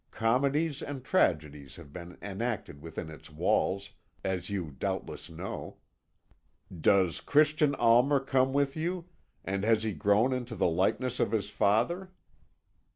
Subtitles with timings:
[0.09, 3.91] Comedies and tragedies have been enacted within its walls,
[4.23, 5.77] as you doubtless know.
[6.75, 9.07] Does Christian Almer come with you,
[9.45, 12.09] and has he grown into the likeness of his father?